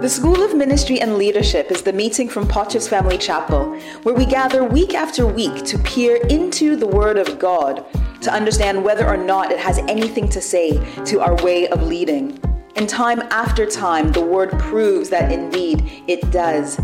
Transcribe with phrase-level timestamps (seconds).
[0.00, 4.24] The School of Ministry and Leadership is the meeting from Potter's Family Chapel, where we
[4.24, 7.84] gather week after week to peer into the Word of God
[8.22, 12.40] to understand whether or not it has anything to say to our way of leading.
[12.76, 16.80] And time after time, the Word proves that indeed it does.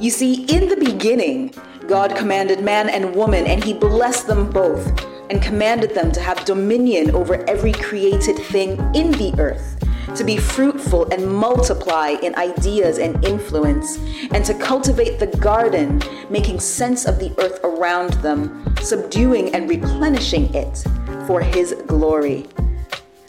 [0.00, 1.52] You see, in the beginning,
[1.86, 4.86] God commanded man and woman, and He blessed them both
[5.28, 9.75] and commanded them to have dominion over every created thing in the earth,
[10.16, 13.98] to be fruitful and multiply in ideas and influence,
[14.32, 20.52] and to cultivate the garden, making sense of the earth around them, subduing and replenishing
[20.54, 20.84] it
[21.26, 22.46] for His glory.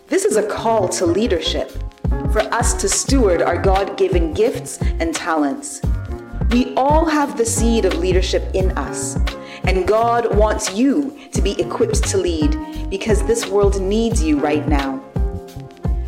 [0.08, 1.72] This is a call to leadership,
[2.32, 5.82] for us to steward our God given gifts and talents.
[6.52, 9.18] We all have the seed of leadership in us.
[9.66, 14.66] And God wants you to be equipped to lead because this world needs you right
[14.66, 15.04] now.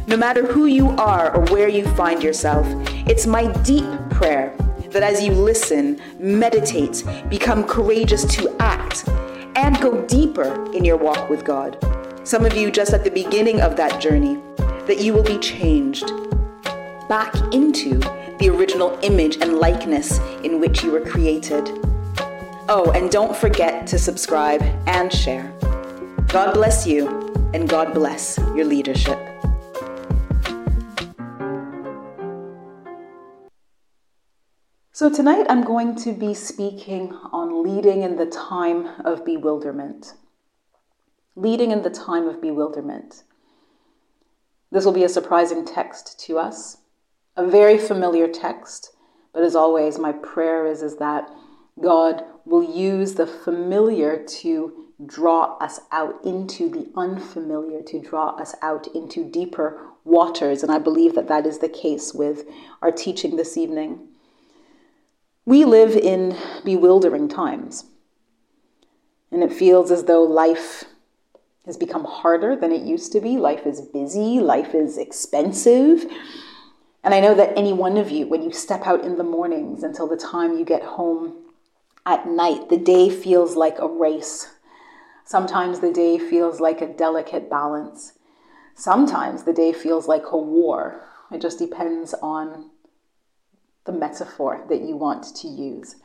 [0.10, 2.66] No matter who you are or where you find yourself,
[3.08, 4.52] it's my deep prayer
[4.90, 9.08] that as you listen, meditate, become courageous to act,
[9.56, 11.78] and go deeper in your walk with God.
[12.24, 14.40] Some of you just at the beginning of that journey,
[14.88, 16.12] that you will be changed
[17.08, 18.00] back into
[18.40, 21.70] the original image and likeness in which you were created.
[22.68, 25.54] Oh, and don't forget to subscribe and share.
[26.30, 29.39] God bless you, and God bless your leadership.
[35.00, 40.16] So, tonight I'm going to be speaking on leading in the time of bewilderment.
[41.38, 43.24] Leading in the time of bewilderment.
[44.74, 46.80] This will be a surprising text to us
[47.38, 48.94] a very familiar text,
[49.32, 51.30] but as always, my prayer is, is that
[51.82, 58.54] God will use the familiar to draw us out into the unfamiliar, to draw us
[58.62, 60.62] out into deeper waters.
[60.62, 62.44] And I believe that that is the case with
[62.82, 64.09] our teaching this evening.
[65.46, 67.86] We live in bewildering times,
[69.32, 70.86] and it feels as though life
[71.66, 73.38] has become harder than it used to be.
[73.38, 76.06] Life is busy, life is expensive.
[77.04, 79.84] And I know that any one of you, when you step out in the mornings
[79.84, 81.36] until the time you get home
[82.06, 84.56] at night, the day feels like a race.
[85.26, 88.14] Sometimes the day feels like a delicate balance.
[88.74, 91.04] Sometimes the day feels like a war.
[91.32, 92.72] It just depends on
[93.90, 95.96] the metaphor that you want to use.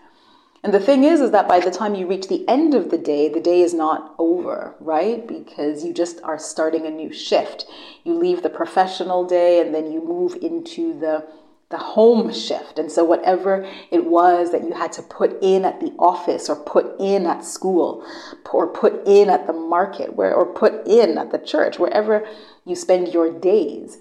[0.62, 2.96] And the thing is, is that by the time you reach the end of the
[2.96, 5.28] day, the day is not over, right?
[5.28, 7.66] Because you just are starting a new shift.
[8.02, 11.26] You leave the professional day and then you move into the
[11.70, 12.78] the home shift.
[12.78, 16.56] And so whatever it was that you had to put in at the office or
[16.56, 18.06] put in at school
[18.52, 22.24] or put in at the market where or put in at the church, wherever
[22.64, 23.98] you spend your days,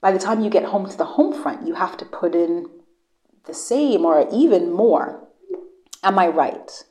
[0.00, 2.68] by the time you get home to the home front, you have to put in
[3.46, 5.24] the same or even more
[6.04, 6.84] Am I right?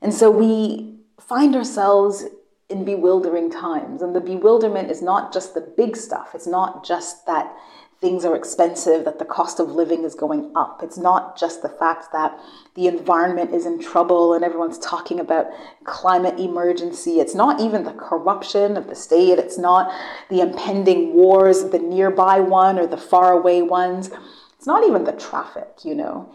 [0.00, 2.24] And so we find ourselves
[2.70, 4.00] in bewildering times.
[4.00, 7.52] And the bewilderment is not just the big stuff, it's not just that
[8.00, 10.82] things are expensive, that the cost of living is going up.
[10.84, 12.38] It's not just the fact that
[12.76, 15.48] the environment is in trouble and everyone's talking about
[15.82, 17.18] climate emergency.
[17.18, 19.40] It's not even the corruption of the state.
[19.40, 19.92] It's not
[20.30, 24.12] the impending wars, the nearby one or the faraway ones.
[24.58, 26.34] It's not even the traffic, you know.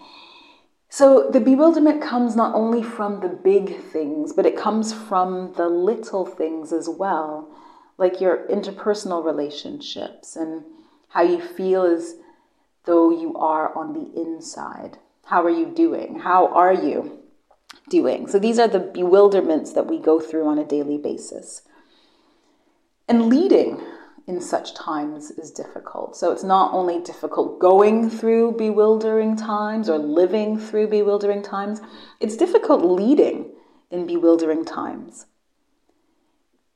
[0.90, 5.68] So the bewilderment comes not only from the big things, but it comes from the
[5.68, 7.50] little things as well,
[7.98, 10.64] like your interpersonal relationships and
[11.10, 12.16] how you feel as
[12.86, 15.00] though you are on the inside.
[15.26, 16.20] How are you doing?
[16.20, 17.20] How are you
[17.90, 18.28] doing?
[18.28, 21.64] So these are the bewilderments that we go through on a daily basis.
[23.08, 23.82] And leading
[24.26, 26.16] in such times is difficult.
[26.16, 31.82] So it's not only difficult going through bewildering times or living through bewildering times,
[32.20, 33.52] it's difficult leading
[33.92, 35.26] in bewildering times.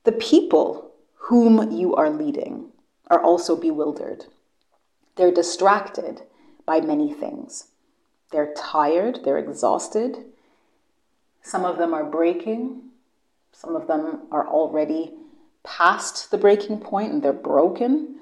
[0.04, 2.72] The people whom you are leading
[3.08, 4.26] are also bewildered.
[5.16, 6.22] They're distracted
[6.66, 7.68] by many things.
[8.30, 10.18] They're tired, they're exhausted.
[11.42, 12.82] Some of them are breaking,
[13.52, 15.14] some of them are already
[15.64, 18.16] past the breaking point and they're broken.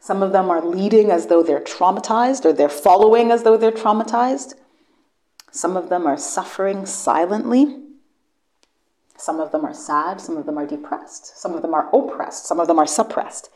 [0.00, 3.70] Some of them are leading as though they're traumatized or they're following as though they're
[3.70, 4.54] traumatized.
[5.50, 7.78] Some of them are suffering silently.
[9.16, 10.20] Some of them are sad.
[10.20, 11.38] Some of them are depressed.
[11.38, 12.46] Some of them are oppressed.
[12.46, 13.50] Some of them are suppressed.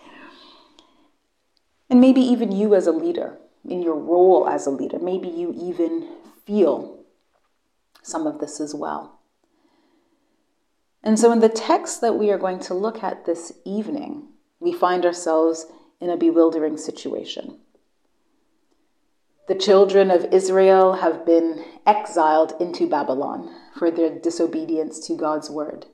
[1.91, 5.53] And maybe even you, as a leader, in your role as a leader, maybe you
[5.57, 6.09] even
[6.45, 7.05] feel
[8.03, 9.16] some of this as well.
[11.07, 14.27] And so, in the text that we are going to look at this evening,
[14.59, 15.67] we find ourselves
[16.01, 17.61] in a bewildering situation.
[19.47, 25.87] The children of Israel have been exiled into Babylon for their disobedience to God's word.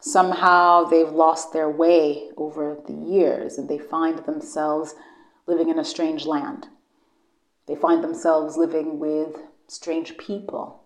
[0.00, 4.96] Somehow they've lost their way over the years and they find themselves
[5.46, 6.66] living in a strange land.
[7.68, 9.36] They find themselves living with
[9.68, 10.82] strange people.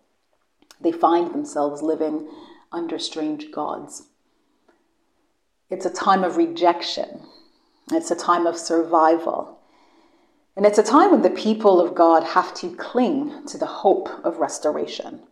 [0.78, 2.28] They find themselves living
[2.72, 4.04] under strange gods.
[5.70, 7.22] It's a time of rejection.
[7.90, 9.58] It's a time of survival.
[10.56, 14.08] And it's a time when the people of God have to cling to the hope
[14.24, 15.22] of restoration.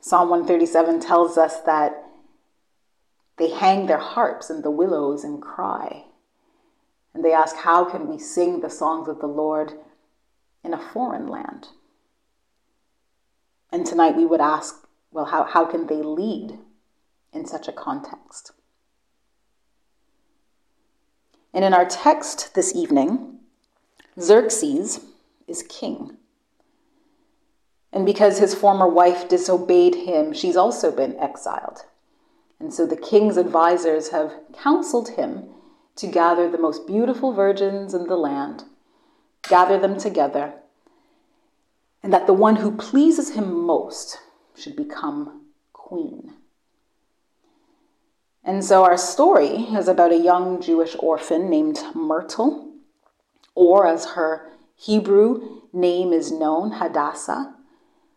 [0.00, 2.04] Psalm 137 tells us that
[3.36, 6.04] they hang their harps in the willows and cry.
[7.14, 9.72] And they ask, How can we sing the songs of the Lord
[10.64, 11.68] in a foreign land?
[13.70, 16.58] And tonight we would ask, Well, how, how can they lead
[17.32, 18.52] in such a context?
[21.54, 23.38] And in our text this evening,
[24.20, 25.00] Xerxes
[25.46, 26.16] is king.
[27.92, 31.84] And because his former wife disobeyed him, she's also been exiled.
[32.60, 35.44] And so the king's advisors have counseled him
[35.96, 38.64] to gather the most beautiful virgins in the land,
[39.48, 40.54] gather them together,
[42.02, 44.18] and that the one who pleases him most
[44.58, 46.34] should become queen.
[48.44, 52.72] And so our story is about a young Jewish orphan named Myrtle,
[53.54, 57.54] or as her Hebrew name is known, Hadassah.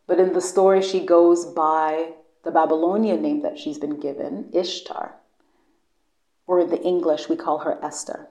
[0.08, 2.14] But in the story, she goes by
[2.44, 5.16] the Babylonian name that she's been given, Ishtar,
[6.48, 8.30] or in the English, we call her Esther.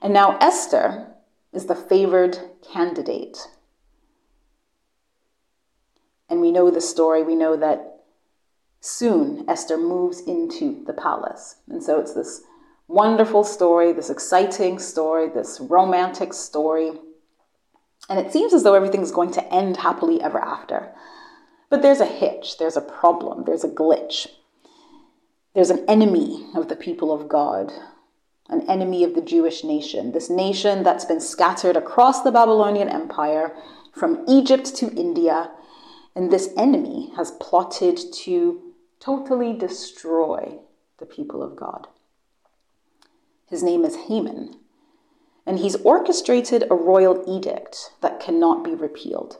[0.00, 1.14] And now Esther
[1.52, 3.48] is the favored candidate.
[6.28, 7.22] And we know the story.
[7.22, 8.04] We know that
[8.80, 11.56] soon Esther moves into the palace.
[11.68, 12.42] And so it's this
[12.86, 16.92] wonderful story, this exciting story, this romantic story.
[18.08, 20.92] And it seems as though everything's going to end happily ever after.
[21.70, 24.26] But there's a hitch, there's a problem, there's a glitch.
[25.54, 27.72] There's an enemy of the people of God,
[28.48, 33.54] an enemy of the Jewish nation, this nation that's been scattered across the Babylonian Empire
[33.92, 35.50] from Egypt to India.
[36.18, 38.60] And this enemy has plotted to
[38.98, 40.58] totally destroy
[40.98, 41.86] the people of God.
[43.46, 44.56] His name is Haman,
[45.46, 49.36] and he's orchestrated a royal edict that cannot be repealed.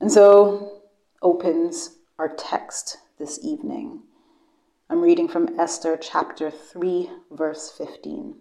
[0.00, 0.82] And so
[1.22, 4.00] opens our text this evening.
[4.90, 8.34] I'm reading from Esther chapter 3, verse 15.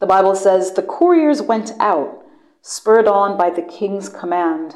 [0.00, 2.26] The Bible says, The couriers went out,
[2.62, 4.74] spurred on by the king's command,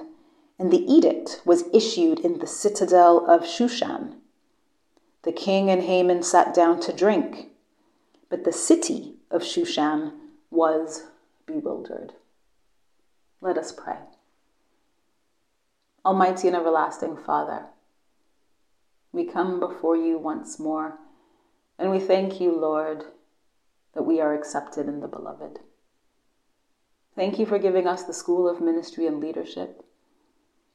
[0.59, 4.17] and the edict was issued in the citadel of Shushan.
[5.23, 7.49] The king and Haman sat down to drink,
[8.29, 10.13] but the city of Shushan
[10.51, 11.05] was
[11.47, 12.13] bewildered.
[13.41, 13.99] Let us pray.
[16.05, 17.67] Almighty and everlasting Father,
[19.13, 20.99] we come before you once more,
[21.79, 23.05] and we thank you, Lord,
[23.95, 25.61] that we are accepted in the Beloved.
[27.15, 29.84] Thank you for giving us the School of Ministry and Leadership,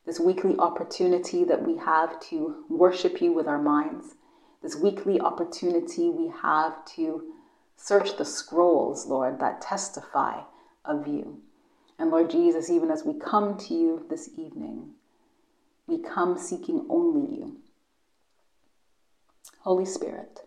[0.05, 4.15] this weekly opportunity that we have to worship you with our minds,
[4.61, 7.33] this weekly opportunity we have to
[7.75, 10.41] search the scrolls, Lord, that testify
[10.83, 11.41] of you.
[11.97, 14.91] And Lord Jesus, even as we come to you this evening,
[15.87, 17.57] we come seeking only you.
[19.61, 20.41] Holy Spirit,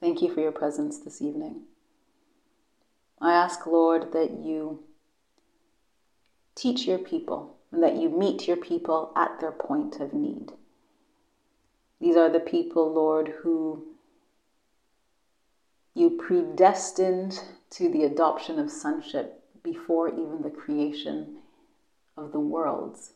[0.00, 1.62] thank you for your presence this evening.
[3.20, 4.82] I ask, Lord, that you
[6.54, 10.52] teach your people and that you meet your people at their point of need.
[12.00, 13.86] These are the people, Lord, who
[15.94, 21.36] you predestined to the adoption of sonship before even the creation
[22.16, 23.12] of the worlds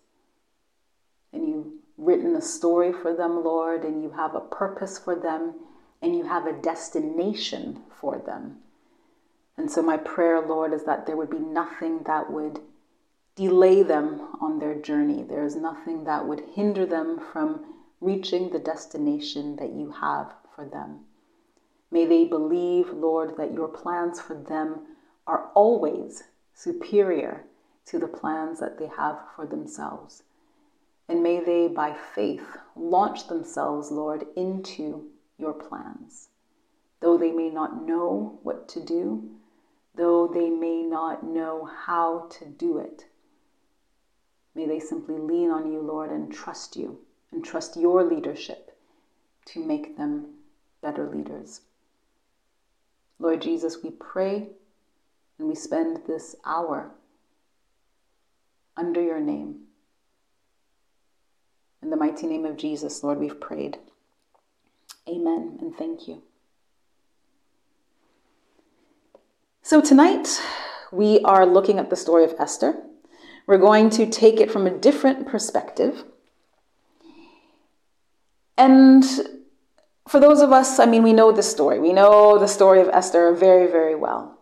[1.35, 5.55] and you've written a story for them, Lord, and you have a purpose for them,
[6.01, 8.59] and you have a destination for them.
[9.57, 12.61] And so, my prayer, Lord, is that there would be nothing that would
[13.37, 15.23] delay them on their journey.
[15.23, 17.65] There is nothing that would hinder them from
[18.01, 21.01] reaching the destination that you have for them.
[21.91, 24.81] May they believe, Lord, that your plans for them
[25.27, 27.45] are always superior
[27.87, 30.23] to the plans that they have for themselves.
[31.09, 36.29] And may they, by faith, launch themselves, Lord, into your plans.
[37.01, 39.31] Though they may not know what to do,
[39.95, 43.07] though they may not know how to do it,
[44.55, 46.99] may they simply lean on you, Lord, and trust you
[47.33, 48.71] and trust your leadership
[49.47, 50.27] to make them
[50.83, 51.63] better leaders.
[53.19, 54.49] Lord Jesus, we pray
[55.39, 56.91] and we spend this hour
[58.77, 59.61] under your name.
[61.83, 63.79] In the mighty name of Jesus, Lord, we've prayed.
[65.09, 66.23] Amen and thank you.
[69.63, 70.41] So tonight,
[70.93, 72.83] we are looking at the story of Esther.
[73.47, 76.05] We're going to take it from a different perspective.
[78.57, 79.05] And
[80.09, 81.79] for those of us, I mean, we know the story.
[81.79, 84.39] We know the story of Esther very, very well.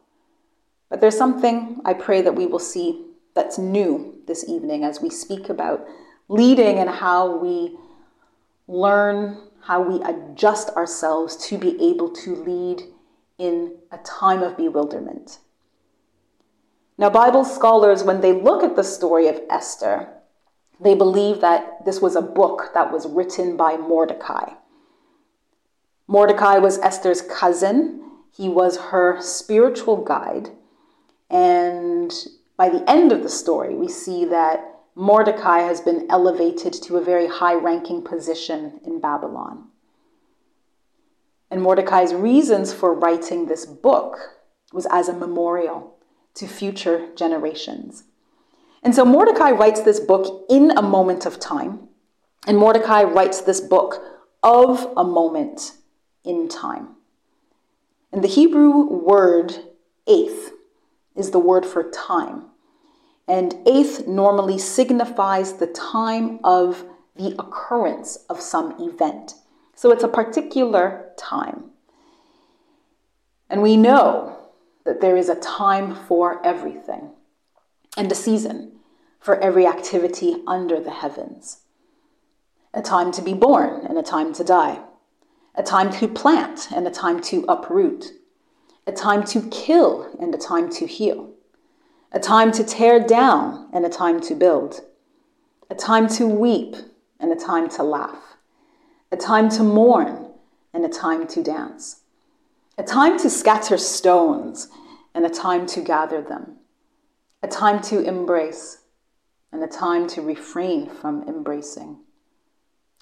[0.91, 5.09] But there's something I pray that we will see that's new this evening as we
[5.09, 5.87] speak about
[6.29, 7.77] leading and how we
[8.69, 12.83] learn, how we adjust ourselves to be able to lead
[13.39, 15.39] in a time of bewilderment.
[16.99, 20.09] Now, Bible scholars, when they look at the story of Esther,
[20.81, 24.55] they believe that this was a book that was written by Mordecai.
[26.07, 28.01] Mordecai was Esther's cousin,
[28.37, 30.51] he was her spiritual guide.
[31.31, 32.13] And
[32.57, 37.05] by the end of the story, we see that Mordecai has been elevated to a
[37.05, 39.69] very high ranking position in Babylon.
[41.51, 44.19] And Mordecai's reasons for writing this book
[44.73, 45.92] was as a memorial
[46.35, 48.05] to future generations.
[48.83, 51.89] And so Mordecai writes this book in a moment of time,
[52.47, 54.03] and Mordecai writes this book
[54.43, 55.73] of a moment
[56.25, 56.97] in time.
[58.13, 59.55] And the Hebrew word
[60.07, 60.53] eighth
[61.15, 62.47] is the word for time.
[63.29, 66.85] And eighth normally signifies the time of
[67.15, 69.35] the occurrence of some event.
[69.77, 71.71] So it's a particular time.
[73.49, 74.39] And we know
[74.85, 77.11] that there is a time for everything
[77.97, 78.73] and a season
[79.21, 81.59] for every activity under the heavens.
[82.75, 84.81] A time to be born and a time to die.
[85.55, 88.07] A time to plant and a time to uproot.
[88.87, 91.33] A time to kill and a time to heal
[92.13, 94.83] a time to tear down and a time to build,
[95.71, 96.77] a time to weep
[97.19, 98.37] and a time to laugh,
[99.11, 100.31] a time to mourn
[100.75, 102.02] and a time to dance,
[102.79, 104.69] a time to scatter stones
[105.15, 106.57] and a time to gather them,
[107.43, 108.79] a time to embrace
[109.53, 111.99] and a time to refrain from embracing,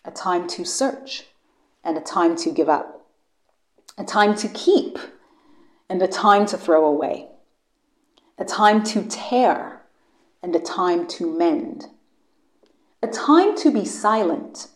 [0.04, 1.26] a time to search
[1.84, 3.06] and a time to give up,
[3.96, 4.98] a time to keep
[5.88, 7.28] and a time to throw away
[8.40, 9.82] a time to tear
[10.42, 11.86] and a time to mend,
[13.02, 14.68] a time to be silent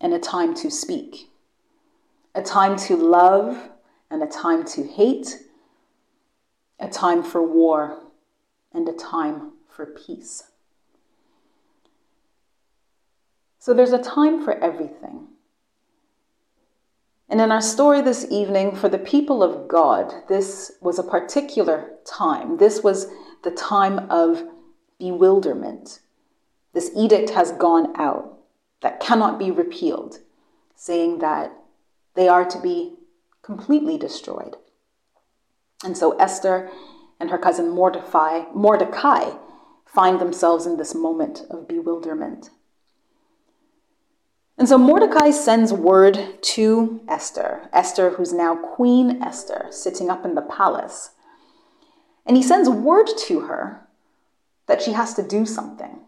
[0.00, 1.30] and a time to speak,
[2.34, 3.70] a time to love
[4.10, 5.38] and a time to hate,
[6.80, 8.02] a time for war
[8.72, 10.44] and a time for peace.
[13.58, 15.26] So there's a time for everything.
[17.28, 21.90] And in our story this evening, for the people of God, this was a particular
[22.06, 22.56] time.
[22.56, 23.08] This was
[23.44, 24.42] the time of
[24.98, 26.00] bewilderment.
[26.72, 28.38] This edict has gone out
[28.80, 30.20] that cannot be repealed,
[30.74, 31.52] saying that
[32.14, 32.94] they are to be
[33.48, 34.56] completely destroyed.
[35.82, 36.70] And so Esther
[37.18, 39.30] and her cousin Mordecai, Mordecai
[39.86, 42.50] find themselves in this moment of bewilderment.
[44.58, 50.34] And so Mordecai sends word to Esther, Esther, who's now Queen Esther, sitting up in
[50.34, 51.12] the palace.
[52.26, 53.88] And he sends word to her
[54.66, 56.00] that she has to do something,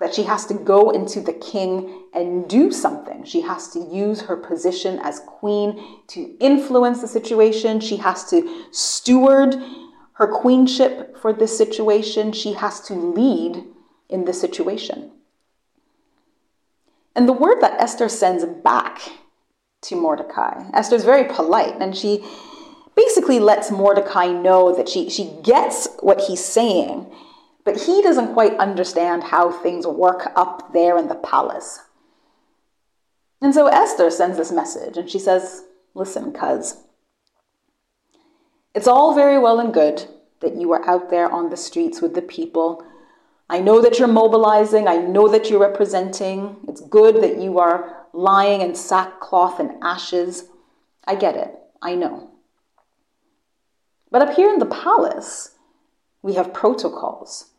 [0.00, 3.24] that she has to go into the king and do something.
[3.24, 7.80] She has to use her position as queen to influence the situation.
[7.80, 9.56] She has to steward
[10.14, 12.32] her queenship for this situation.
[12.32, 13.64] She has to lead
[14.08, 15.12] in this situation.
[17.14, 19.00] And the word that Esther sends back
[19.82, 22.24] to Mordecai, Esther is very polite and she
[22.96, 27.12] basically lets Mordecai know that she, she gets what he's saying,
[27.64, 31.80] but he doesn't quite understand how things work up there in the palace.
[33.40, 36.76] And so Esther sends this message and she says, Listen, cuz,
[38.74, 40.06] it's all very well and good
[40.40, 42.84] that you are out there on the streets with the people
[43.48, 44.88] I know that you're mobilizing.
[44.88, 46.56] I know that you're representing.
[46.68, 50.44] It's good that you are lying in sackcloth and ashes.
[51.04, 51.54] I get it.
[51.82, 52.30] I know.
[54.10, 55.56] But up here in the palace,
[56.22, 57.50] we have protocols,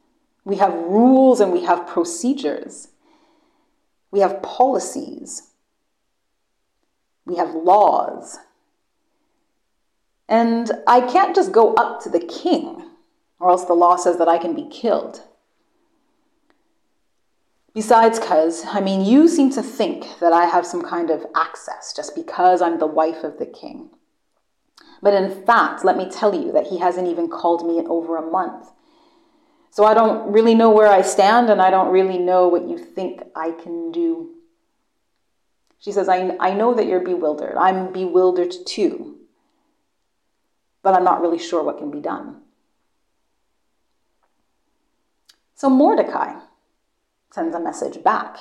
[0.45, 2.89] we have rules, and we have procedures.
[4.11, 5.51] We have policies.
[7.25, 8.37] We have laws.
[10.29, 12.89] And I can't just go up to the king,
[13.39, 15.21] or else the law says that I can be killed.
[17.73, 21.91] Besides, cuz, I mean, you seem to think that I have some kind of access
[21.93, 23.89] just because I'm the wife of the king.
[25.01, 28.15] But in fact, let me tell you that he hasn't even called me in over
[28.15, 28.71] a month.
[29.75, 32.77] So I don't really know where I stand and I don't really know what you
[32.77, 34.29] think I can do.
[35.79, 37.57] She says, I, I know that you're bewildered.
[37.57, 39.17] I'm bewildered too.
[40.81, 42.37] But I'm not really sure what can be done.
[45.55, 46.39] So Mordecai
[47.31, 48.37] sends a message back.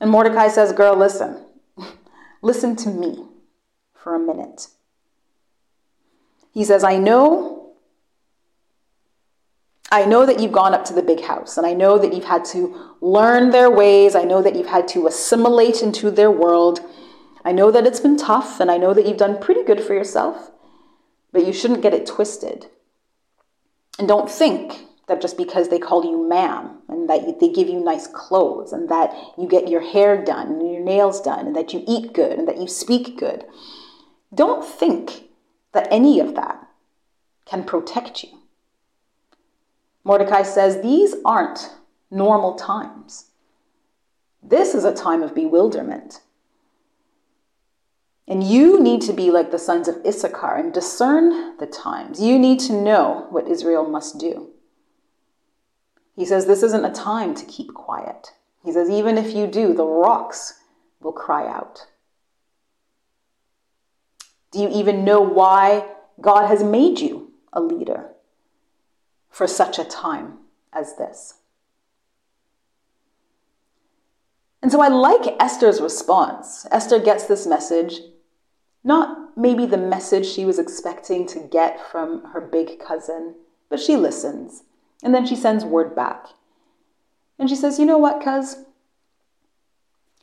[0.00, 1.44] And Mordecai says, Girl, listen.
[2.40, 3.26] listen to me
[3.92, 4.68] for a minute.
[6.52, 7.55] He says, I know.
[9.90, 12.24] I know that you've gone up to the big house, and I know that you've
[12.24, 14.16] had to learn their ways.
[14.16, 16.80] I know that you've had to assimilate into their world.
[17.44, 19.94] I know that it's been tough, and I know that you've done pretty good for
[19.94, 20.50] yourself,
[21.32, 22.66] but you shouldn't get it twisted.
[23.98, 27.78] And don't think that just because they call you ma'am and that they give you
[27.78, 31.72] nice clothes and that you get your hair done and your nails done and that
[31.72, 33.44] you eat good and that you speak good,
[34.34, 35.28] don't think
[35.72, 36.66] that any of that
[37.44, 38.30] can protect you.
[40.06, 41.74] Mordecai says these aren't
[42.12, 43.24] normal times.
[44.40, 46.20] This is a time of bewilderment.
[48.28, 52.22] And you need to be like the sons of Issachar and discern the times.
[52.22, 54.50] You need to know what Israel must do.
[56.14, 58.30] He says this isn't a time to keep quiet.
[58.64, 60.60] He says, even if you do, the rocks
[61.00, 61.84] will cry out.
[64.52, 65.88] Do you even know why
[66.20, 68.12] God has made you a leader
[69.36, 70.38] for such a time
[70.72, 71.34] as this?
[74.62, 76.66] And so I like Esther's response.
[76.72, 78.00] Esther gets this message,
[78.82, 83.34] not maybe the message she was expecting to get from her big cousin,
[83.68, 84.64] but she listens.
[85.02, 86.26] And then she sends word back.
[87.38, 88.56] And she says, You know what, cuz?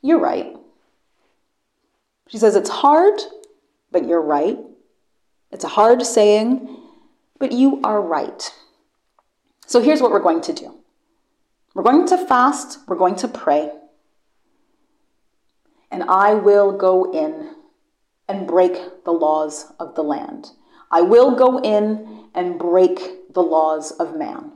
[0.01, 0.57] You're right.
[2.27, 3.21] She says, It's hard
[3.93, 4.57] but you're right.
[5.51, 6.77] It's a hard saying,
[7.39, 8.51] but you are right.
[9.65, 10.79] So here's what we're going to do
[11.73, 13.71] we're going to fast, we're going to pray,
[15.91, 17.55] and I will go in
[18.27, 20.51] and break the laws of the land.
[20.91, 24.51] I will go in and break the laws of man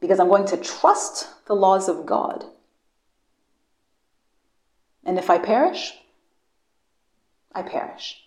[0.00, 2.44] because I'm going to trust the laws of God.
[5.04, 5.94] And if I perish,
[7.54, 8.22] I perish.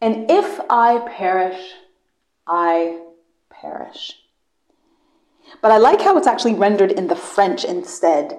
[0.00, 1.72] And if I perish,
[2.46, 3.07] I
[3.60, 4.20] perish.
[5.62, 8.38] But I like how it's actually rendered in the French instead.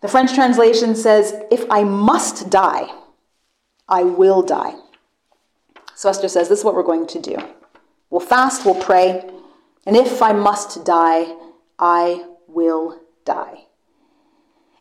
[0.00, 2.90] The French translation says, If I must die,
[3.88, 4.74] I will die.
[5.94, 7.36] So Esther says, This is what we're going to do.
[8.10, 9.28] We'll fast, we'll pray,
[9.86, 11.34] and if I must die,
[11.78, 13.64] I will die.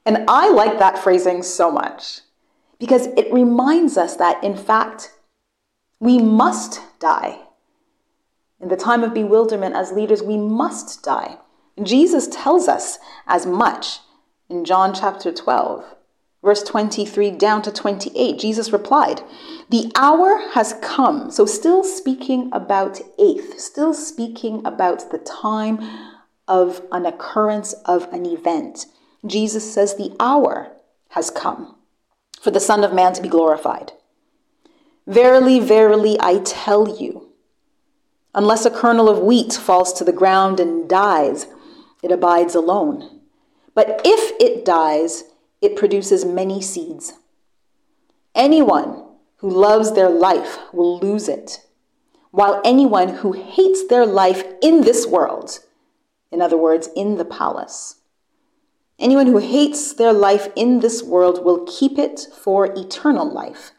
[0.06, 2.22] And I like that phrasing so much
[2.78, 5.14] because it reminds us that, in fact,
[6.00, 7.40] we must die.
[8.64, 11.38] In the time of bewilderment, as leaders, we must die.
[11.84, 12.98] Jesus tells us
[13.28, 14.00] as much
[14.48, 15.84] in John chapter 12,
[16.42, 18.40] verse 23 down to 28.
[18.40, 19.22] Jesus replied,
[19.70, 21.30] The hour has come.
[21.30, 25.86] So, still speaking about eighth, still speaking about the time
[26.48, 28.86] of an occurrence of an event.
[29.26, 30.72] Jesus says, The hour
[31.10, 31.76] has come
[32.40, 33.92] for the Son of Man to be glorified.
[35.06, 37.23] Verily, verily, I tell you,
[38.34, 41.48] unless a kernel of wheat falls to the ground and dies,
[42.02, 43.22] it abides alone.
[43.76, 45.26] But if it dies,
[45.62, 47.14] it produces many seeds.
[48.36, 49.04] Anyone
[49.38, 51.66] who loves their life will lose it,
[52.32, 55.60] while anyone who hates their life in this world,
[56.32, 58.02] in other words, in the palace,
[59.00, 63.72] Anyone who hates their life in this world will keep it for eternal life.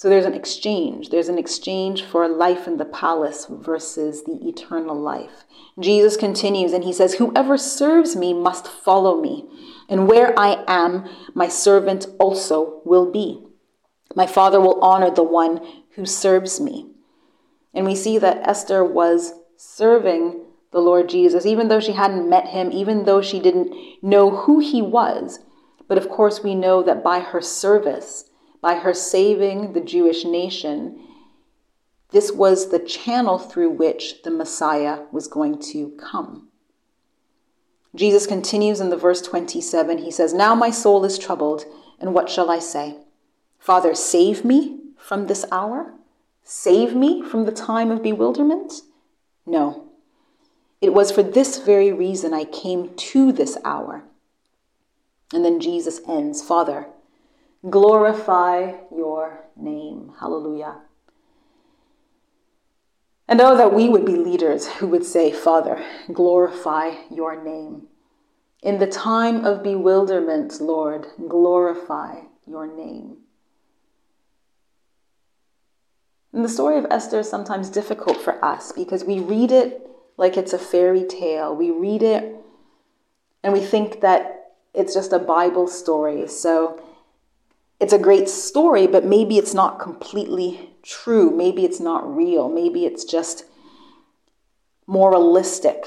[0.00, 1.10] So there's an exchange.
[1.10, 5.44] There's an exchange for life in the palace versus the eternal life.
[5.78, 9.44] Jesus continues and he says, Whoever serves me must follow me,
[9.90, 13.44] and where I am, my servant also will be.
[14.16, 15.60] My Father will honor the one
[15.96, 16.86] who serves me.
[17.74, 22.46] And we see that Esther was serving the Lord Jesus, even though she hadn't met
[22.46, 25.40] him, even though she didn't know who he was.
[25.88, 28.29] But of course, we know that by her service,
[28.60, 31.00] by her saving the Jewish nation,
[32.10, 36.48] this was the channel through which the Messiah was going to come.
[37.94, 39.98] Jesus continues in the verse 27.
[39.98, 41.64] He says, Now my soul is troubled,
[42.00, 42.98] and what shall I say?
[43.58, 45.94] Father, save me from this hour?
[46.42, 48.82] Save me from the time of bewilderment?
[49.46, 49.88] No.
[50.80, 54.04] It was for this very reason I came to this hour.
[55.32, 56.88] And then Jesus ends Father,
[57.68, 60.12] glorify your name.
[60.18, 60.76] Hallelujah.
[63.28, 67.86] And oh, that we would be leaders who would say, Father, glorify your name.
[68.62, 73.18] In the time of bewilderment, Lord, glorify your name.
[76.32, 80.36] And the story of Esther is sometimes difficult for us because we read it like
[80.36, 81.54] it's a fairy tale.
[81.54, 82.36] We read it
[83.42, 86.28] and we think that it's just a Bible story.
[86.28, 86.82] So
[87.80, 91.30] it's a great story, but maybe it's not completely true.
[91.30, 92.50] Maybe it's not real.
[92.50, 93.46] Maybe it's just
[94.86, 95.84] moralistic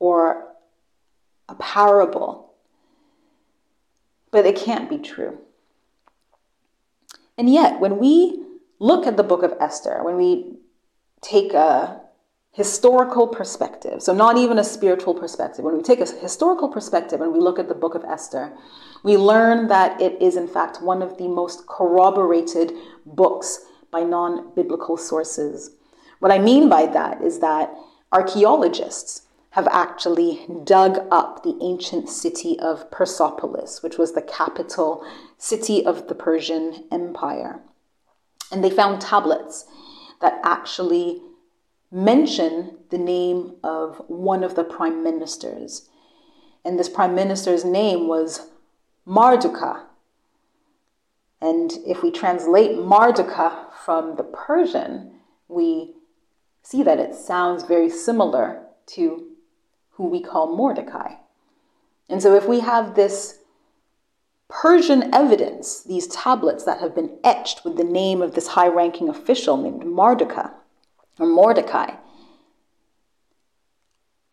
[0.00, 0.48] or
[1.48, 2.52] a parable.
[4.32, 5.38] But it can't be true.
[7.38, 8.44] And yet, when we
[8.80, 10.56] look at the book of Esther, when we
[11.20, 12.00] take a
[12.54, 17.32] historical perspective, so not even a spiritual perspective, when we take a historical perspective and
[17.32, 18.52] we look at the book of Esther,
[19.02, 22.72] we learn that it is, in fact, one of the most corroborated
[23.04, 25.72] books by non biblical sources.
[26.20, 27.74] What I mean by that is that
[28.12, 35.04] archaeologists have actually dug up the ancient city of Persepolis, which was the capital
[35.38, 37.60] city of the Persian Empire.
[38.52, 39.66] And they found tablets
[40.20, 41.20] that actually
[41.94, 45.88] mention the name of one of the prime ministers.
[46.64, 48.48] And this prime minister's name was
[49.06, 49.84] Marduka.
[51.40, 55.12] And if we translate Marduka from the Persian,
[55.46, 55.92] we
[56.62, 59.28] see that it sounds very similar to
[59.92, 61.14] who we call Mordecai.
[62.08, 63.38] And so if we have this
[64.48, 69.08] Persian evidence, these tablets that have been etched with the name of this high ranking
[69.08, 70.54] official named Marduka
[71.18, 71.94] or Mordecai,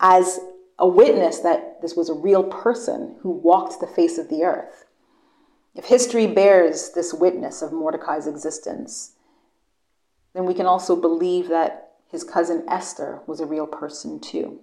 [0.00, 0.40] as
[0.78, 4.84] a witness that this was a real person who walked the face of the earth.
[5.74, 9.12] If history bears this witness of Mordecai's existence,
[10.34, 14.60] then we can also believe that his cousin Esther was a real person too.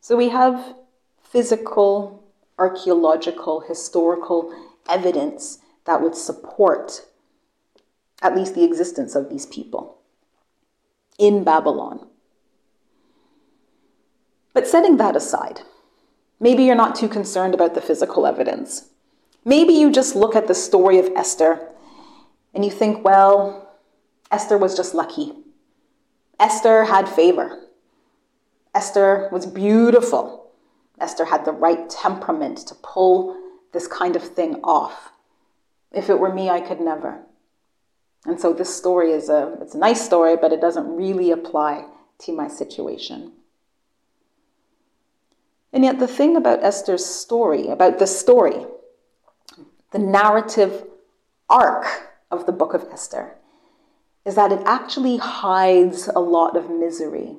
[0.00, 0.76] So we have
[1.22, 2.22] physical,
[2.58, 4.54] archaeological, historical
[4.88, 7.06] evidence that would support
[8.22, 9.95] at least the existence of these people
[11.18, 12.06] in Babylon.
[14.52, 15.60] But setting that aside,
[16.40, 18.88] maybe you're not too concerned about the physical evidence.
[19.44, 21.68] Maybe you just look at the story of Esther
[22.54, 23.70] and you think, well,
[24.30, 25.32] Esther was just lucky.
[26.40, 27.60] Esther had favor.
[28.74, 30.50] Esther was beautiful.
[30.98, 33.36] Esther had the right temperament to pull
[33.72, 35.12] this kind of thing off.
[35.92, 37.25] If it were me, I could never.
[38.26, 41.86] And so this story is a it's a nice story, but it doesn't really apply
[42.20, 43.32] to my situation.
[45.72, 48.66] And yet the thing about Esther's story, about the story,
[49.92, 50.86] the narrative
[51.48, 51.86] arc
[52.30, 53.36] of the book of Esther,
[54.24, 57.36] is that it actually hides a lot of misery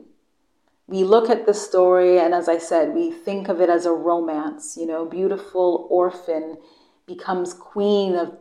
[0.87, 3.91] we look at the story, and as I said, we think of it as a
[3.91, 4.77] romance.
[4.77, 6.57] You know, beautiful orphan
[7.05, 8.37] becomes queen of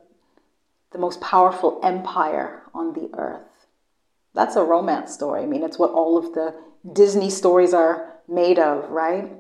[0.93, 3.67] the most powerful empire on the earth.
[4.35, 5.43] That's a romance story.
[5.43, 6.55] I mean, it's what all of the
[6.93, 9.33] Disney stories are made of, right?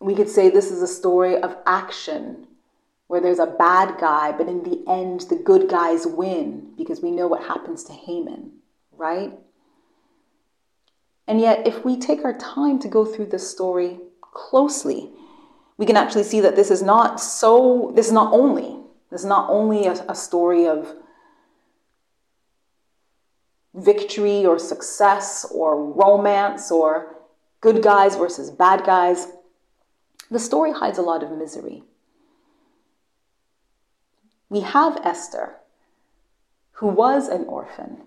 [0.00, 2.46] We could say this is a story of action
[3.08, 7.10] where there's a bad guy, but in the end, the good guys win because we
[7.10, 8.50] know what happens to Haman,
[8.92, 9.32] right?
[11.28, 15.10] And yet, if we take our time to go through this story closely,
[15.78, 18.78] we can actually see that this is not so, this is not only,
[19.10, 20.94] this is not only a, a story of
[23.74, 27.16] victory or success or romance or
[27.60, 29.28] good guys versus bad guys.
[30.30, 31.84] The story hides a lot of misery.
[34.48, 35.56] We have Esther,
[36.72, 37.98] who was an orphan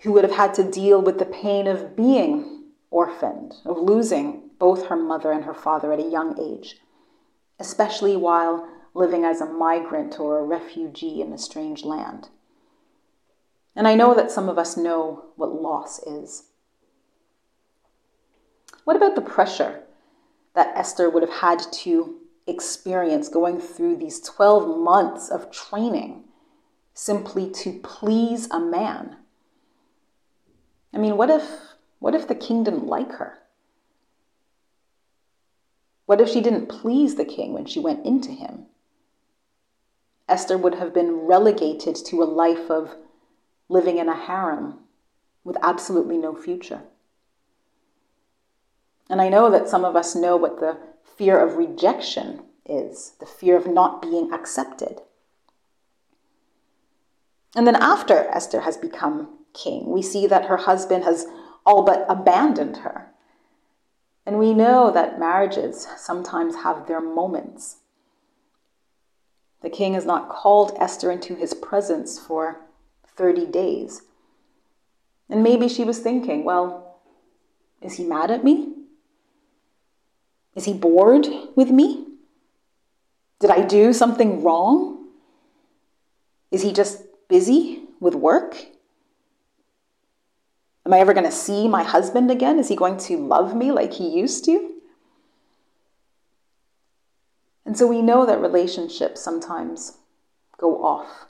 [0.00, 4.86] who would have had to deal with the pain of being orphaned, of losing both
[4.86, 6.76] her mother and her father at a young age,
[7.58, 12.28] especially while living as a migrant or a refugee in a strange land.
[13.76, 16.44] And I know that some of us know what loss is.
[18.84, 19.84] What about the pressure
[20.54, 22.16] that Esther would have had to
[22.46, 26.24] experience going through these 12 months of training
[26.94, 29.16] simply to please a man?
[30.92, 31.44] I mean, what if
[32.00, 33.37] what if the king didn't like her?
[36.08, 38.64] What if she didn't please the king when she went into him?
[40.26, 42.96] Esther would have been relegated to a life of
[43.68, 44.78] living in a harem
[45.44, 46.80] with absolutely no future.
[49.10, 50.78] And I know that some of us know what the
[51.18, 55.02] fear of rejection is the fear of not being accepted.
[57.54, 61.26] And then, after Esther has become king, we see that her husband has
[61.66, 63.12] all but abandoned her.
[64.28, 67.76] And we know that marriages sometimes have their moments.
[69.62, 72.60] The king has not called Esther into his presence for
[73.16, 74.02] 30 days.
[75.30, 77.00] And maybe she was thinking, well,
[77.80, 78.74] is he mad at me?
[80.54, 82.08] Is he bored with me?
[83.40, 85.06] Did I do something wrong?
[86.50, 88.62] Is he just busy with work?
[90.88, 92.58] Am I ever going to see my husband again?
[92.58, 94.72] Is he going to love me like he used to?
[97.66, 99.98] And so we know that relationships sometimes
[100.56, 101.26] go off.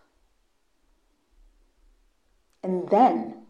[2.62, 3.46] And then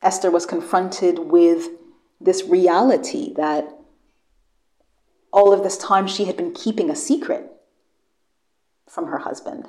[0.00, 1.66] Esther was confronted with
[2.20, 3.68] this reality that
[5.32, 7.50] all of this time she had been keeping a secret
[8.88, 9.66] from her husband.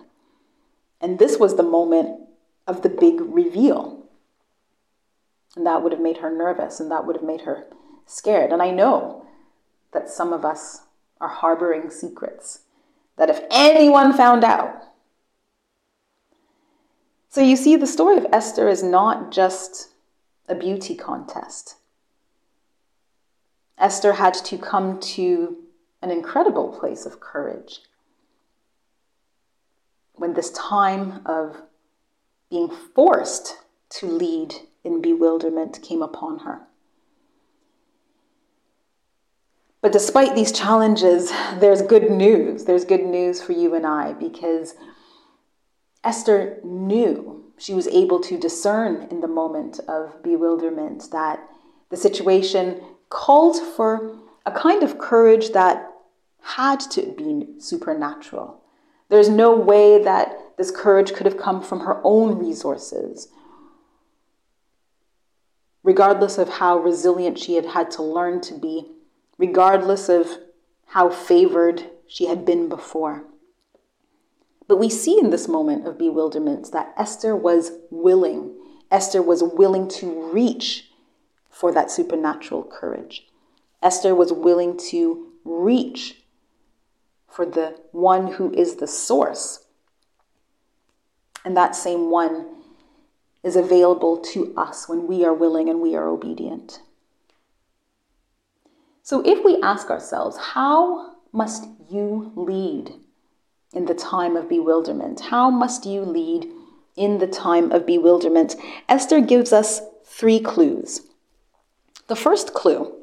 [1.01, 2.19] And this was the moment
[2.67, 4.00] of the big reveal.
[5.55, 7.65] And that would have made her nervous and that would have made her
[8.05, 8.51] scared.
[8.51, 9.25] And I know
[9.93, 10.83] that some of us
[11.19, 12.61] are harboring secrets
[13.17, 14.81] that if anyone found out,
[17.29, 19.91] so you see, the story of Esther is not just
[20.49, 21.77] a beauty contest.
[23.77, 25.55] Esther had to come to
[26.01, 27.79] an incredible place of courage
[30.13, 31.61] when this time of
[32.49, 33.59] being forced
[33.91, 36.61] to lead in bewilderment came upon her.
[39.81, 42.65] But despite these challenges, there's good news.
[42.65, 44.75] There's good news for you and I because
[46.03, 51.47] Esther knew she was able to discern in the moment of bewilderment that
[51.89, 55.91] the situation called for a kind of courage that
[56.41, 58.61] had to be supernatural.
[59.09, 63.27] There's no way that this courage could have come from her own resources,
[65.91, 68.89] regardless of how resilient she had had to learn to be,
[69.37, 70.25] regardless of
[70.85, 73.25] how favored she had been before.
[74.69, 78.55] But we see in this moment of bewilderment that Esther was willing.
[78.89, 80.89] Esther was willing to reach
[81.49, 83.27] for that supernatural courage.
[83.83, 86.23] Esther was willing to reach
[87.27, 89.65] for the one who is the source.
[91.43, 92.60] And that same one
[93.43, 96.81] is available to us when we are willing and we are obedient.
[99.03, 102.93] So if we ask ourselves, how must you lead
[103.73, 105.21] in the time of bewilderment?
[105.21, 106.47] How must you lead
[106.95, 108.55] in the time of bewilderment?
[108.87, 111.01] Esther gives us three clues.
[112.07, 112.93] The first clue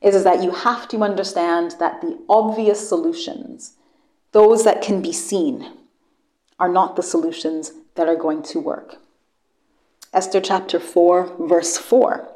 [0.00, 3.76] is, is that you have to understand that the obvious solutions,
[4.32, 5.72] those that can be seen,
[6.58, 8.96] are not the solutions that are going to work.
[10.14, 12.28] Esther chapter 4, verse 4.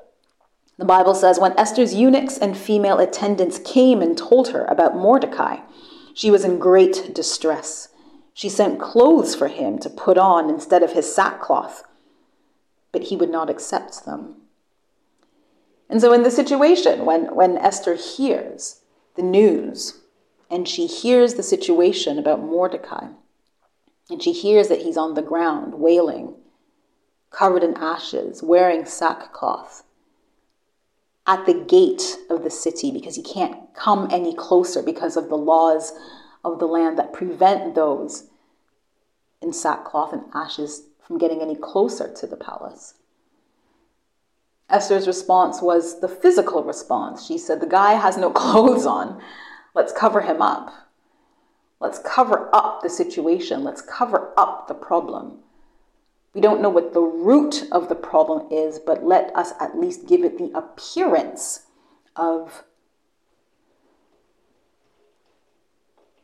[0.78, 5.58] The Bible says, When Esther's eunuchs and female attendants came and told her about Mordecai,
[6.14, 7.88] she was in great distress.
[8.32, 11.84] She sent clothes for him to put on instead of his sackcloth,
[12.92, 14.36] but he would not accept them.
[15.90, 18.80] And so, in the situation, when, when Esther hears
[19.16, 20.00] the news
[20.50, 23.08] and she hears the situation about Mordecai,
[24.08, 26.36] and she hears that he's on the ground wailing,
[27.36, 29.82] covered in ashes, wearing sackcloth,
[31.26, 35.36] at the gate of the city because he can't come any closer because of the
[35.36, 35.92] laws
[36.44, 38.28] of the land that prevent those
[39.42, 42.94] in sackcloth and ashes from getting any closer to the palace.
[44.70, 47.26] Esther's response was the physical response.
[47.26, 49.20] She said, The guy has no clothes on.
[49.74, 50.72] Let's cover him up.
[51.80, 53.62] Let's cover up the situation.
[53.62, 55.40] Let's cover up the problem.
[56.36, 60.06] We don't know what the root of the problem is, but let us at least
[60.06, 61.64] give it the appearance
[62.14, 62.62] of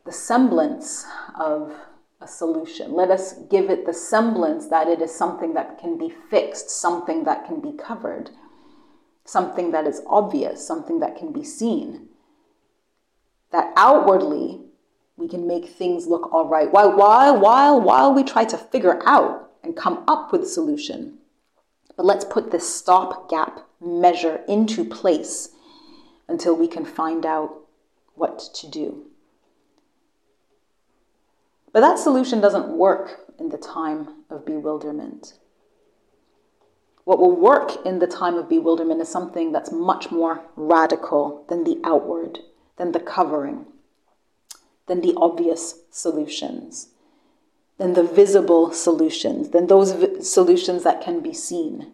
[0.05, 1.73] the semblance of
[2.21, 2.93] a solution.
[2.93, 7.23] Let us give it the semblance that it is something that can be fixed, something
[7.23, 8.29] that can be covered,
[9.25, 12.09] something that is obvious, something that can be seen.
[13.49, 14.61] That outwardly
[15.17, 16.71] we can make things look all right.
[16.71, 21.17] While, while, while, while we try to figure out and come up with a solution,
[21.95, 25.49] but let's put this stopgap measure into place
[26.27, 27.53] until we can find out
[28.15, 29.05] what to do.
[31.71, 35.33] But that solution doesn't work in the time of bewilderment.
[37.03, 41.63] What will work in the time of bewilderment is something that's much more radical than
[41.63, 42.39] the outward,
[42.77, 43.65] than the covering,
[44.87, 46.89] than the obvious solutions,
[47.77, 49.93] than the visible solutions, than those
[50.29, 51.93] solutions that can be seen.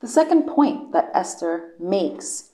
[0.00, 2.50] The second point that Esther makes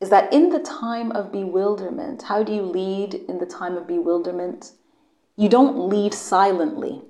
[0.00, 3.86] is that in the time of bewilderment, how do you lead in the time of
[3.86, 4.72] bewilderment?
[5.36, 7.02] You don't lead silently.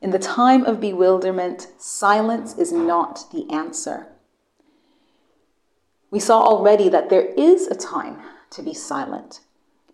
[0.00, 4.08] In the time of bewilderment, silence is not the answer.
[6.10, 9.40] We saw already that there is a time to be silent,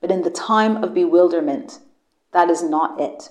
[0.00, 1.80] but in the time of bewilderment,
[2.32, 3.30] that is not it.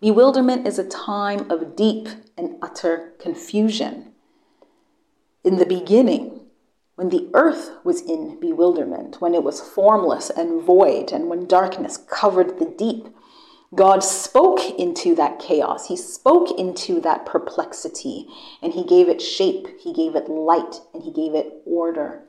[0.00, 4.12] Bewilderment is a time of deep and utter confusion.
[5.44, 6.40] In the beginning,
[6.96, 11.96] when the earth was in bewilderment, when it was formless and void, and when darkness
[11.96, 13.08] covered the deep,
[13.74, 15.88] God spoke into that chaos.
[15.88, 18.26] He spoke into that perplexity
[18.60, 22.24] and he gave it shape, he gave it light, and he gave it order.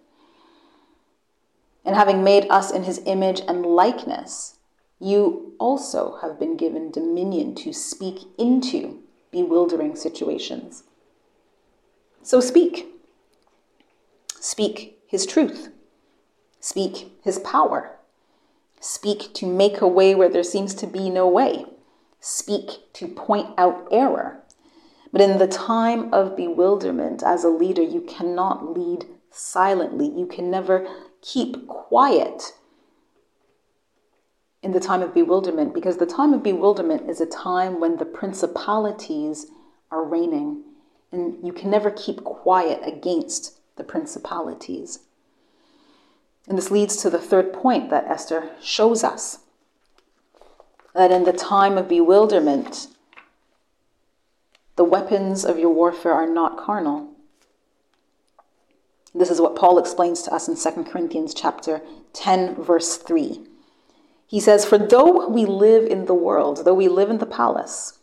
[1.86, 4.58] And having made us in his image and likeness,
[5.00, 9.00] you also have been given dominion to speak into
[9.32, 10.84] bewildering situations.
[12.22, 12.88] So speak.
[14.40, 15.70] Speak his truth.
[16.60, 17.98] Speak his power.
[18.80, 21.66] Speak to make a way where there seems to be no way.
[22.22, 24.42] Speak to point out error.
[25.12, 30.08] But in the time of bewilderment, as a leader, you cannot lead silently.
[30.08, 30.88] You can never
[31.24, 32.54] keep quiet
[34.62, 38.06] in the time of bewilderment because the time of bewilderment is a time when the
[38.06, 39.48] principalities
[39.90, 40.64] are reigning
[41.12, 45.00] and you can never keep quiet against the principalities.
[46.48, 49.40] And this leads to the third point that Esther shows us
[50.94, 52.88] that in the time of bewilderment,
[54.76, 57.13] the weapons of your warfare are not carnal.
[59.16, 61.82] This is what Paul explains to us in 2 Corinthians chapter
[62.14, 63.46] 10 verse 3.
[64.26, 68.00] He says, "For though we live in the world, though we live in the palace,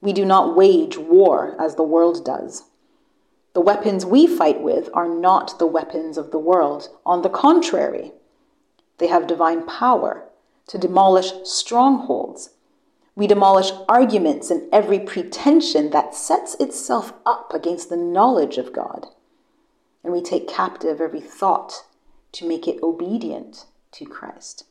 [0.00, 2.64] we do not wage war as the world does.
[3.52, 6.88] The weapons we fight with are not the weapons of the world.
[7.04, 8.12] On the contrary,
[8.98, 10.24] they have divine power
[10.68, 12.50] to demolish strongholds.
[13.14, 19.08] We demolish arguments and every pretension that sets itself up against the knowledge of God.
[20.02, 21.84] And we take captive every thought
[22.32, 24.64] to make it obedient to Christ.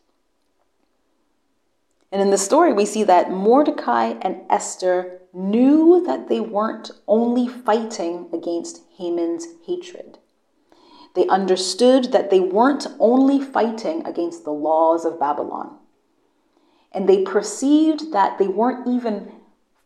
[2.12, 7.48] And in the story, we see that Mordecai and Esther knew that they weren't only
[7.48, 10.18] fighting against Haman's hatred.
[11.16, 15.78] They understood that they weren't only fighting against the laws of Babylon.
[16.92, 19.32] And they perceived that they weren't even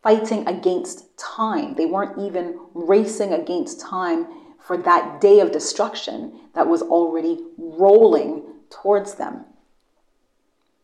[0.02, 1.74] fighting against time.
[1.74, 4.26] They weren't even racing against time
[4.64, 9.44] for that day of destruction that was already rolling towards them.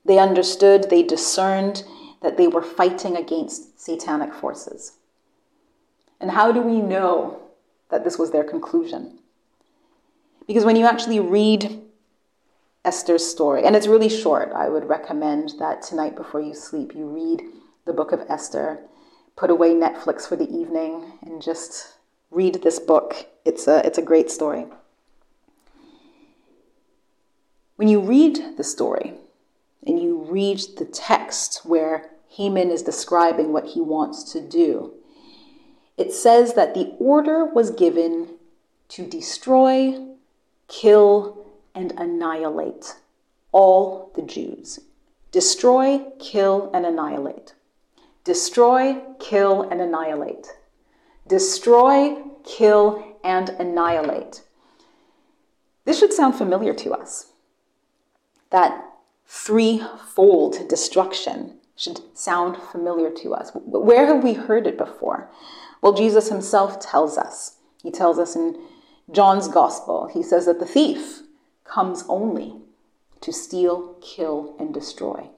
[0.05, 1.85] They understood, they discerned
[2.21, 4.99] that they were fighting against satanic forces.
[6.21, 7.41] And how do we know
[7.91, 9.19] that this was their conclusion?
[10.47, 11.81] Because when you actually read
[12.85, 17.07] Esther's story, and it's really short, I would recommend that tonight before you sleep, you
[17.07, 17.43] read
[17.87, 18.81] the book of Esther,
[19.37, 21.95] put away Netflix for the evening, and just
[22.31, 23.27] read this book.
[23.45, 24.67] It's a, it's a great story.
[27.77, 29.15] When you read the story,
[29.87, 34.95] and you read the text where Haman is describing what he wants to do,
[35.97, 38.29] it says that the order was given
[38.89, 40.07] to destroy,
[40.69, 42.97] kill, and annihilate
[43.53, 44.81] all the Jews.
[45.33, 47.55] Destroy, kill, and annihilate.
[48.25, 50.49] Destroy, kill, and annihilate.
[51.31, 54.43] Destroy, kill, and annihilate.
[55.85, 57.33] This should sound familiar to us.
[58.51, 58.85] That
[59.27, 63.53] threefold destruction should sound familiar to us.
[63.55, 65.31] Where have we heard it before?
[65.81, 67.59] Well, Jesus himself tells us.
[67.81, 68.61] He tells us in
[69.13, 71.21] John's gospel, he says that the thief
[71.63, 72.57] comes only
[73.21, 75.31] to steal, kill, and destroy.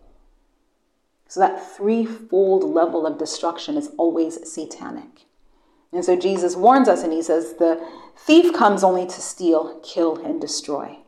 [1.28, 5.26] So that threefold level of destruction is always satanic.
[5.92, 7.86] And so Jesus warns us and he says, The
[8.16, 10.98] thief comes only to steal, kill, and destroy.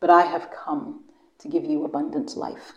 [0.00, 1.04] But I have come
[1.38, 2.72] to give you abundant life.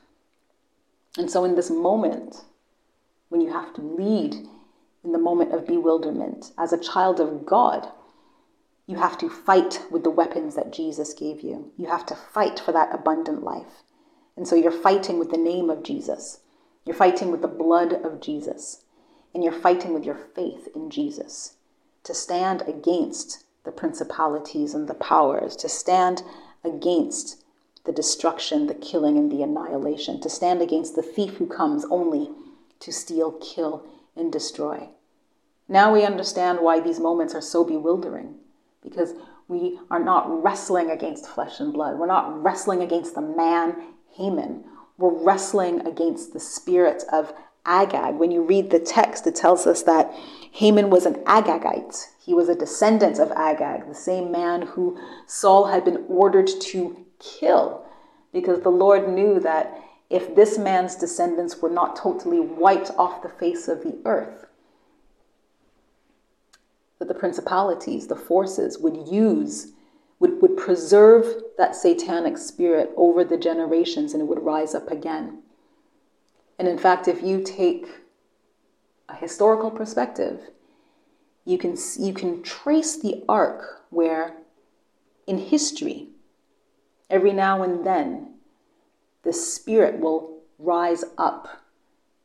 [1.18, 2.44] And so, in this moment,
[3.30, 4.36] when you have to lead
[5.04, 7.92] in the moment of bewilderment as a child of God,
[8.86, 11.72] you have to fight with the weapons that Jesus gave you.
[11.78, 13.84] You have to fight for that abundant life.
[14.36, 16.42] And so, you're fighting with the name of Jesus,
[16.86, 18.84] you're fighting with the blood of Jesus,
[19.38, 21.58] and you're fighting with your faith in Jesus
[22.04, 26.24] to stand against the principalities and the powers, to stand
[26.64, 27.44] against
[27.84, 32.32] the destruction, the killing, and the annihilation, to stand against the thief who comes only
[32.80, 33.86] to steal, kill,
[34.16, 34.90] and destroy.
[35.68, 38.38] Now we understand why these moments are so bewildering,
[38.82, 39.14] because
[39.48, 42.00] we are not wrestling against flesh and blood.
[42.00, 44.64] We're not wrestling against the man, Haman.
[44.98, 47.34] We're wrestling against the spirit of
[47.68, 48.16] Agag.
[48.16, 50.12] When you read the text, it tells us that
[50.54, 52.08] Haman was an Agagite.
[52.20, 54.98] He was a descendant of Agag, the same man who
[55.28, 57.86] Saul had been ordered to kill,
[58.34, 63.30] because the Lord knew that if this man's descendants were not totally wiped off the
[63.30, 64.46] face of the earth,
[67.00, 69.74] that the principalities, the forces would use,
[70.20, 75.44] would, would preserve that satanic spirit over the generations and it would rise up again.
[76.60, 77.88] And in fact, if you take
[79.10, 80.42] a historical perspective,
[81.46, 84.38] you can, you can trace the arc where
[85.28, 86.08] in history,
[87.10, 88.34] every now and then,
[89.24, 91.64] the spirit will rise up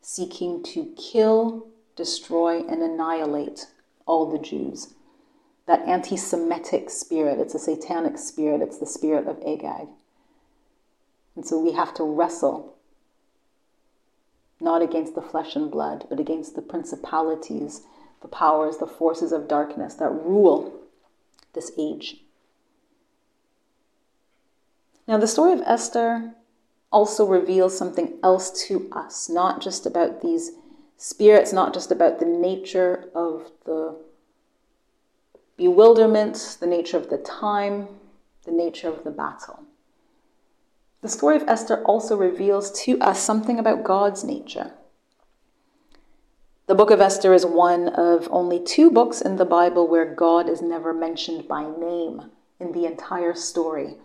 [0.01, 3.67] seeking to kill, destroy, and annihilate
[4.07, 4.95] all the Jews.
[5.67, 9.89] That anti Semitic spirit, it's a satanic spirit, it's the spirit of Agag.
[11.37, 12.77] And so we have to wrestle
[14.63, 17.83] not against the flesh and blood, but against the principalities,
[18.21, 20.73] the powers, the forces of darkness that rule
[21.55, 22.19] this age.
[25.07, 26.35] Now, the story of Esther
[26.93, 30.53] also reveals something else to us, not just about these
[30.97, 33.97] spirits, not just about the nature of the
[35.57, 37.89] bewilderment, the nature of the time,
[38.45, 39.65] the nature of the battle.
[41.03, 44.75] The story of Esther also reveals to us something about God's nature.
[46.69, 50.49] The book of Esther is one of only two books in the Bible where God
[50.49, 52.31] is never mentioned by name
[52.61, 53.97] in the entire story,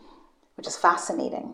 [0.56, 1.54] which is fascinating.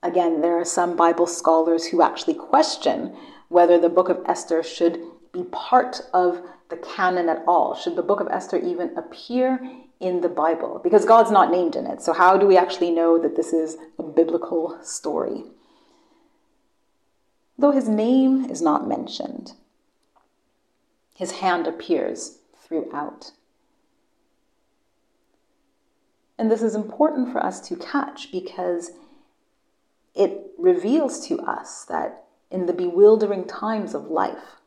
[0.00, 3.16] Again, there are some Bible scholars who actually question
[3.48, 5.00] whether the book of Esther should
[5.32, 7.74] be part of the canon at all.
[7.74, 9.60] Should the book of Esther even appear
[10.00, 12.02] in the Bible because God's not named in it.
[12.02, 15.44] So, how do we actually know that this is a biblical story?
[17.58, 19.54] Though his name is not mentioned,
[21.16, 23.32] his hand appears throughout.
[26.38, 28.92] And this is important for us to catch because
[30.14, 34.60] it reveals to us that in the bewildering times of life,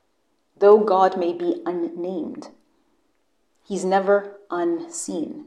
[0.62, 2.48] though God may be unnamed,
[3.64, 5.46] He's never unseen.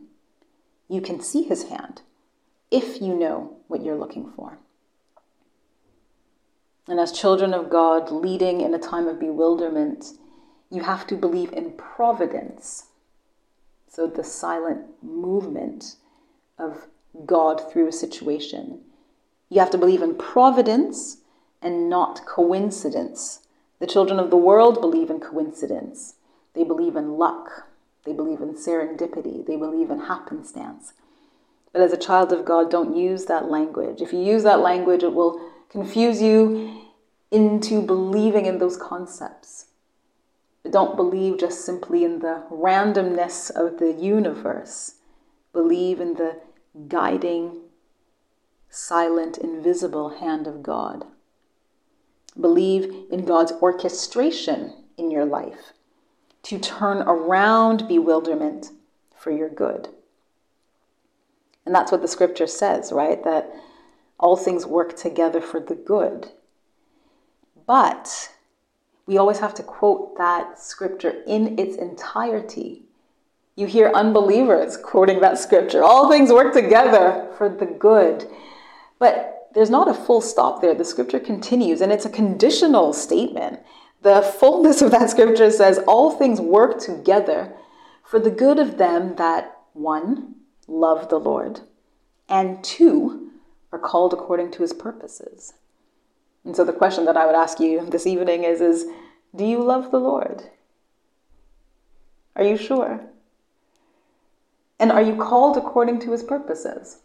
[0.89, 2.03] You can see his hand
[2.71, 4.59] if you know what you're looking for.
[6.87, 10.13] And as children of God, leading in a time of bewilderment,
[10.71, 12.87] you have to believe in providence.
[13.89, 15.97] So, the silent movement
[16.59, 16.87] of
[17.27, 18.81] God through a situation.
[19.49, 21.19] You have to believe in providence
[21.63, 23.41] and not coincidence.
[23.81, 26.15] The children of the world believe in coincidence,
[26.55, 27.67] they believe in luck,
[28.05, 29.45] they believe in serendipity.
[29.47, 30.93] They believe in happenstance.
[31.73, 34.01] But as a child of God, don't use that language.
[34.01, 36.83] If you use that language, it will confuse you
[37.31, 39.67] into believing in those concepts.
[40.63, 44.97] But don't believe just simply in the randomness of the universe.
[45.53, 46.41] Believe in the
[46.89, 47.63] guiding,
[48.69, 51.07] silent, invisible hand of God.
[52.41, 55.73] Believe in God's orchestration in your life
[56.45, 58.71] to turn around bewilderment
[59.17, 59.89] for your good.
[61.65, 63.23] And that's what the scripture says, right?
[63.25, 63.51] That
[64.19, 66.31] all things work together for the good.
[67.67, 68.31] But
[69.07, 72.83] we always have to quote that scripture in its entirety.
[73.57, 75.83] You hear unbelievers quoting that scripture.
[75.83, 78.29] All things work together for the good.
[78.99, 80.75] But there's not a full stop there.
[80.75, 83.61] The scripture continues, and it's a conditional statement.
[84.03, 87.55] The fullness of that scripture says, All things work together
[88.05, 90.35] for the good of them that, one,
[90.67, 91.61] love the Lord,
[92.29, 93.31] and two,
[93.73, 95.55] are called according to his purposes.
[96.45, 98.87] And so the question that I would ask you this evening is, is
[99.35, 100.45] do you love the Lord?
[102.37, 103.01] Are you sure?
[104.79, 106.99] And are you called according to his purposes?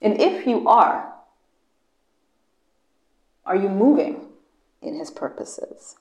[0.00, 1.12] And if you are,
[3.44, 4.30] are you moving
[4.82, 5.96] in his purposes.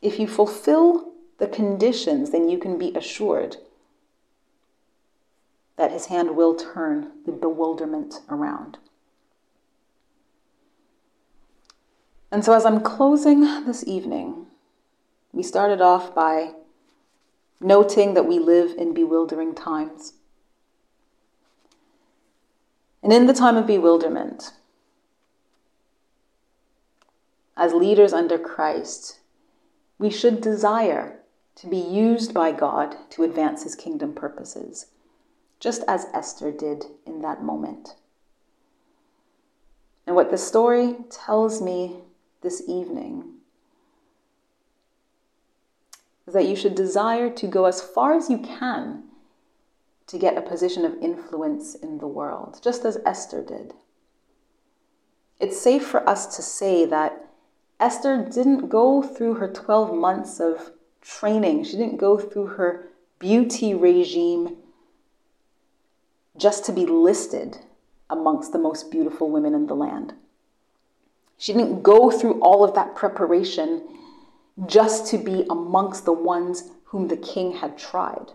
[0.00, 3.56] If you fulfill the conditions, then you can be assured
[5.76, 8.78] that his hand will turn the bewilderment around.
[12.30, 14.46] And so, as I'm closing this evening,
[15.32, 16.52] we started off by
[17.60, 20.14] noting that we live in bewildering times.
[23.04, 24.52] And in the time of bewilderment,
[27.54, 29.20] as leaders under Christ,
[29.98, 31.20] we should desire
[31.56, 34.86] to be used by God to advance his kingdom purposes,
[35.60, 37.94] just as Esther did in that moment.
[40.06, 41.98] And what the story tells me
[42.40, 43.34] this evening
[46.26, 49.04] is that you should desire to go as far as you can
[50.06, 53.74] to get a position of influence in the world, just as Esther did.
[55.40, 57.30] It's safe for us to say that
[57.80, 62.88] Esther didn't go through her 12 months of training, she didn't go through her
[63.18, 64.56] beauty regime
[66.36, 67.58] just to be listed
[68.10, 70.14] amongst the most beautiful women in the land.
[71.38, 73.82] She didn't go through all of that preparation
[74.66, 78.32] just to be amongst the ones whom the king had tried.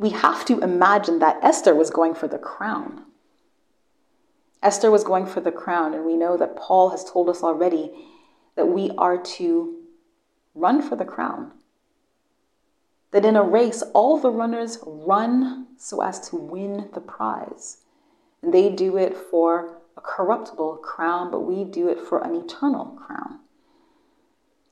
[0.00, 3.04] We have to imagine that Esther was going for the crown.
[4.62, 7.92] Esther was going for the crown, and we know that Paul has told us already
[8.56, 9.76] that we are to
[10.54, 11.52] run for the crown.
[13.10, 17.82] That in a race, all the runners run so as to win the prize.
[18.40, 22.86] And they do it for a corruptible crown, but we do it for an eternal
[22.86, 23.40] crown.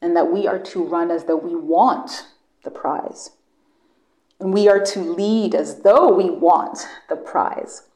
[0.01, 2.29] And that we are to run as though we want
[2.64, 3.33] the prize.
[4.41, 7.89] We are to lead as though we want the prize.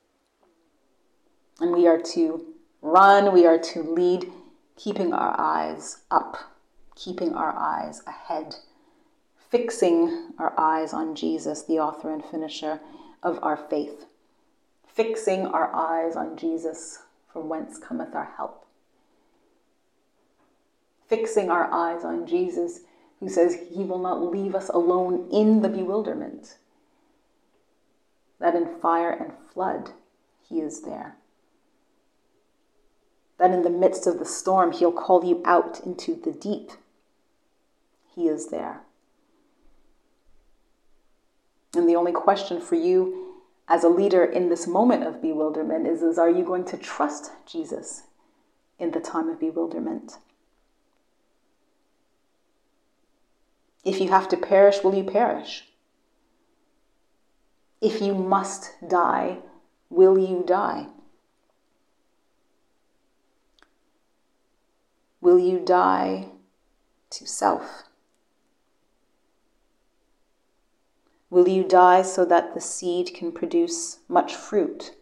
[1.61, 2.45] And we are to
[2.81, 4.33] run, we are to lead,
[4.77, 6.37] keeping our eyes up,
[6.97, 8.57] keeping our eyes ahead,
[9.51, 12.81] fixing our eyes on Jesus, the author and finisher
[13.23, 14.07] of our faith,
[14.89, 18.67] fixing our eyes on Jesus, from whence cometh our help.
[21.07, 22.81] Fixing our eyes on Jesus,
[23.23, 26.59] who says he will not leave us alone in the bewilderment,
[28.41, 29.93] that in fire and flood
[30.43, 31.17] he is there
[33.43, 36.71] that in the midst of the storm, He'll call you out into the deep.
[38.15, 38.83] He is there.
[41.75, 43.33] And the only question for you
[43.67, 47.33] as a leader in this moment of bewilderment is, is are you going to trust
[47.45, 48.05] Jesus
[48.79, 50.19] in the time of bewilderment?
[53.85, 55.69] If you have to perish, will you perish?
[57.81, 59.39] If you must die,
[59.91, 60.87] will you die?
[65.21, 66.29] Will you die
[67.11, 67.85] to self?
[71.29, 74.95] Will you die so that the seed can produce much fruit?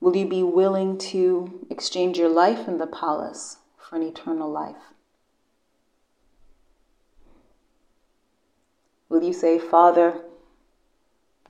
[0.00, 4.92] Will you be willing to exchange your life in the palace for an eternal life?
[9.12, 10.22] Will you say, Father,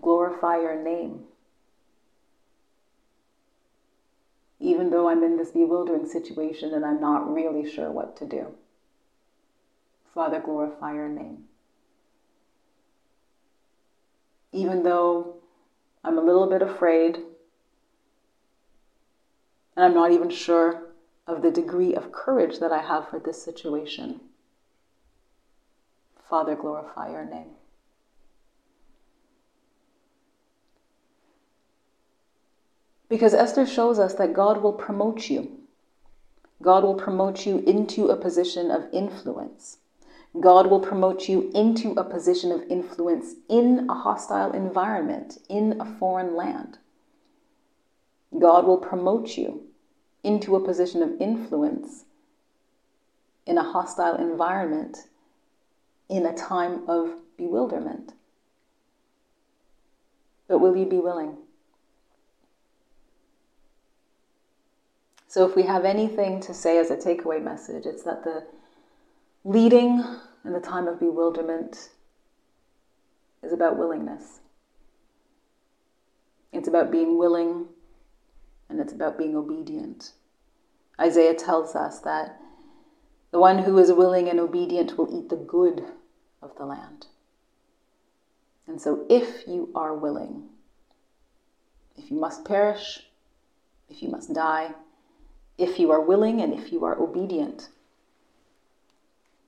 [0.00, 1.26] glorify your name?
[4.62, 8.54] even though I'm in this bewildering situation and I'm not really sure what to do.
[10.14, 11.46] Father, glorify your name.
[14.52, 15.38] Even though
[16.04, 17.16] I'm a little bit afraid
[19.74, 20.90] and I'm not even sure
[21.26, 24.20] of the degree of courage that I have for this situation.
[26.32, 27.50] Father, glorify your name.
[33.10, 35.58] Because Esther shows us that God will promote you.
[36.62, 39.76] God will promote you into a position of influence.
[40.40, 45.84] God will promote you into a position of influence in a hostile environment, in a
[45.84, 46.78] foreign land.
[48.38, 49.64] God will promote you
[50.22, 52.06] into a position of influence
[53.44, 55.08] in a hostile environment
[56.12, 58.12] in a time of bewilderment.
[60.46, 61.38] But will you be willing?
[65.26, 68.44] So, if we have anything to say as a takeaway message, it's that the
[69.44, 70.04] leading
[70.44, 71.88] in the time of bewilderment
[73.42, 74.40] is about willingness.
[76.52, 77.68] It's about being willing
[78.68, 80.12] and it's about being obedient.
[81.00, 82.38] Isaiah tells us that
[83.30, 85.86] the one who is willing and obedient will eat the good
[86.42, 87.06] of the land.
[88.66, 90.44] And so, if you are willing,
[91.96, 93.04] if you must perish,
[93.88, 94.72] if you must die,
[95.58, 97.68] if you are willing and if you are obedient.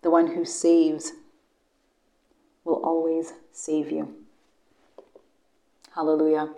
[0.02, 1.12] The one who saves
[2.64, 4.14] will always save you.
[5.94, 6.50] Hallelujah.